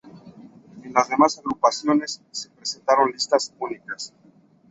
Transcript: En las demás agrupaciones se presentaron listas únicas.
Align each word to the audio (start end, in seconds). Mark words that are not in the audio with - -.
En 0.81 0.93
las 0.93 1.09
demás 1.09 1.37
agrupaciones 1.37 2.23
se 2.31 2.49
presentaron 2.49 3.11
listas 3.11 3.53
únicas. 3.59 4.11